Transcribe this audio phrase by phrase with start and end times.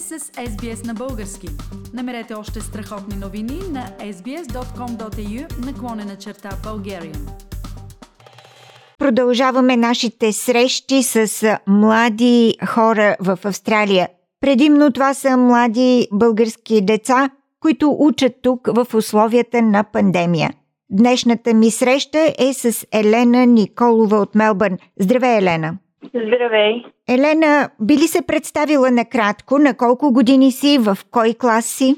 [0.00, 1.48] сте с SBS на български.
[1.94, 7.18] Намерете още страхотни новини на sbs.com.au наклонена черта Bulgarian.
[8.98, 14.08] Продължаваме нашите срещи с млади хора в Австралия.
[14.40, 17.30] Предимно това са млади български деца,
[17.60, 20.50] които учат тук в условията на пандемия.
[20.90, 24.78] Днешната ми среща е с Елена Николова от Мелбърн.
[25.00, 25.78] Здравей, Елена!
[26.08, 26.84] Здравей!
[27.08, 31.96] Елена, би ли се представила накратко на колко години си, в кой клас си?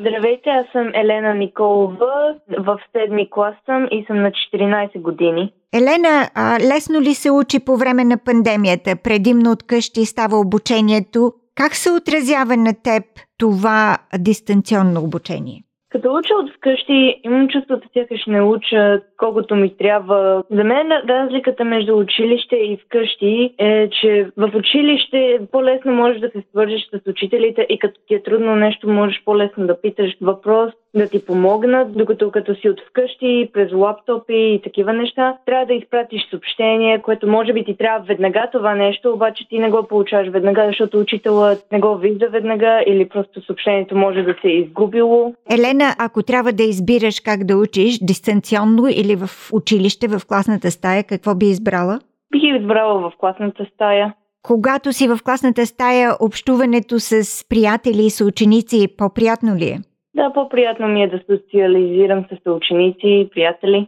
[0.00, 5.52] Здравейте, аз съм Елена Николова, в седми клас съм и съм на 14 години.
[5.72, 8.96] Елена, а, лесно ли се учи по време на пандемията?
[8.96, 11.32] Предимно от къщи става обучението.
[11.54, 13.04] Как се отразява на теб
[13.38, 15.62] това дистанционно обучение?
[15.90, 20.42] Като уча от вкъщи, имам чувството, сякаш не уча колкото ми трябва.
[20.50, 26.42] За мен разликата между училище и вкъщи е, че в училище по-лесно можеш да се
[26.50, 31.08] свържеш с учителите и като ти е трудно нещо, можеш по-лесно да питаш въпрос, да
[31.08, 36.30] ти помогнат, докато като си от вкъщи, през лаптопи и такива неща, трябва да изпратиш
[36.30, 40.64] съобщение, което може би ти трябва веднага това нещо, обаче ти не го получаваш веднага,
[40.66, 45.34] защото учителът не го вижда веднага или просто съобщението може да се е изгубило.
[45.50, 51.04] Елена, ако трябва да избираш как да учиш, дистанционно или в училище, в класната стая,
[51.04, 51.98] какво би избрала?
[52.32, 54.14] Бих избрала в класната стая.
[54.42, 59.78] Когато си в класната стая, общуването с приятели и съученици по-приятно ли е?
[60.18, 63.86] Да, по-приятно ми е да социализирам с ученици и приятели.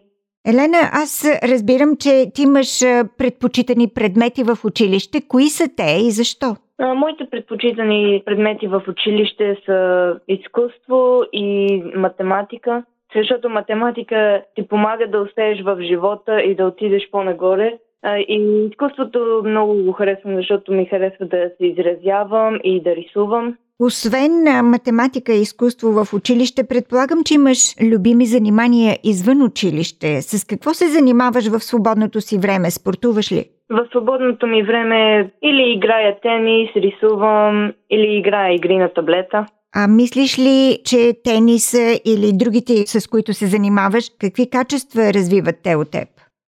[0.48, 2.80] Елена, аз разбирам, че ти имаш
[3.18, 5.18] предпочитани предмети в училище.
[5.28, 6.46] Кои са те и защо?
[6.78, 12.84] А, моите предпочитани предмети в училище са изкуство и математика,
[13.16, 17.78] защото математика ти помага да успееш в живота и да отидеш по-нагоре.
[18.06, 23.56] И изкуството много го харесвам, защото ми харесва да се изразявам и да рисувам.
[23.82, 24.32] Освен
[24.64, 27.58] математика и изкуство в училище, предполагам, че имаш
[27.92, 30.22] любими занимания извън училище.
[30.22, 32.70] С какво се занимаваш в свободното си време?
[32.70, 33.44] Спортуваш ли?
[33.70, 39.46] В свободното ми време или играя тенис, рисувам, или играя игри на таблета.
[39.74, 45.76] А мислиш ли, че тениса или другите, с които се занимаваш, какви качества развиват те
[45.76, 46.08] от теб?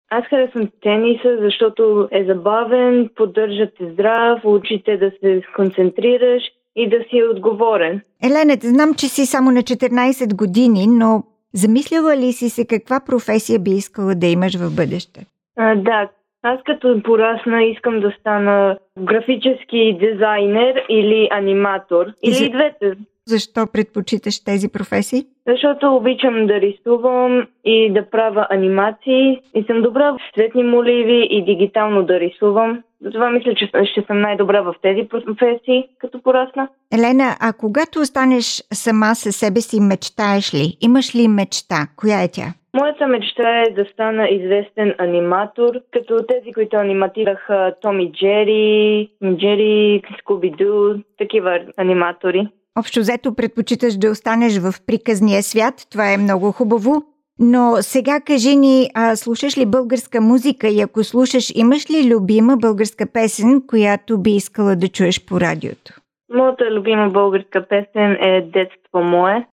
[0.09, 6.43] Аз харесвам тениса, защото е забавен, поддържа те здрав, учите да се концентрираш
[6.75, 8.01] и да си отговорен.
[8.23, 11.23] Елена, знам, че си само на 14 години, но
[11.53, 15.25] замислила ли си се каква професия би искала да имаш в бъдеще?
[15.57, 16.09] А, да,
[16.43, 22.05] аз като порасна искам да стана графически дизайнер или аниматор.
[22.23, 22.45] Или За...
[22.45, 22.93] и двете.
[23.27, 25.25] Защо предпочиташ тези професии?
[25.47, 31.45] Защото обичам да рисувам и да правя анимации и съм добра в цветни моливи и
[31.45, 32.83] дигитално да рисувам.
[33.01, 36.67] Затова мисля, че ще съм най-добра в тези професии, като порасна.
[36.93, 40.77] Елена, а когато останеш сама със себе си, мечтаеш ли?
[40.81, 41.87] Имаш ли мечта?
[41.95, 42.53] Коя е тя?
[42.73, 50.49] Моята мечта е да стана известен аниматор, като тези, които аниматираха Томи Джери, Джери, Скуби
[50.49, 52.47] Ду, такива аниматори.
[52.79, 57.03] Общо взето предпочиташ да останеш в приказния свят, това е много хубаво.
[57.39, 62.57] Но сега кажи ни, а слушаш ли българска музика и ако слушаш, имаш ли любима
[62.57, 65.93] българска песен, която би искала да чуеш по радиото?
[66.33, 69.47] Моята любима българска песен е Детство мое.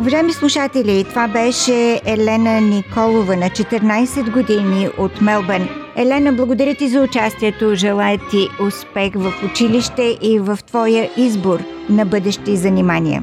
[0.00, 5.68] Уважаеми слушатели, това беше Елена Николова на 14 години от Мелбърн.
[6.00, 7.74] Елена, благодаря ти за участието.
[7.74, 13.22] Желая ти успех в училище и в твоя избор на бъдещи занимания.